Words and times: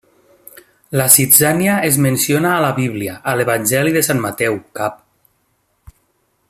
La 0.99 1.05
zitzània 1.15 1.75
es 1.89 1.99
menciona 2.05 2.53
a 2.55 2.63
la 2.65 2.71
Bíblia 2.79 3.19
a 3.33 3.37
l'evangeli 3.41 3.97
de 3.99 4.05
Sant 4.09 4.25
Mateu, 4.25 4.59
Cap. 4.81 5.01